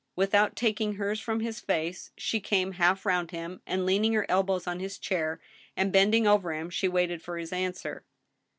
Without 0.15 0.55
taking 0.55 0.95
hers 0.95 1.19
from 1.19 1.41
his 1.41 1.59
face, 1.59 2.09
she 2.17 2.39
came 2.39 2.71
half 2.71 3.05
round 3.05 3.29
him, 3.29 3.61
and 3.67 3.85
leaning 3.85 4.13
her 4.13 4.25
elbows 4.27 4.65
on 4.65 4.79
his 4.79 4.97
chair, 4.97 5.39
and 5.77 5.93
bending 5.93 6.25
over 6.25 6.51
him, 6.53 6.71
she 6.71 6.87
waited 6.87 7.21
for 7.21 7.37
his 7.37 7.53
answer. 7.53 8.03